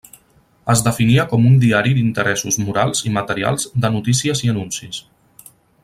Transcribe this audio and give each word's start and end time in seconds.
Es 0.73 0.79
definia 0.85 1.25
com 1.33 1.45
un 1.49 1.59
diari 1.63 1.93
d'interessos 1.97 2.57
morals 2.69 3.05
i 3.11 3.13
materials 3.19 3.67
de 3.85 3.93
notícies 3.97 4.43
i 4.49 4.53
anuncis. 4.57 5.03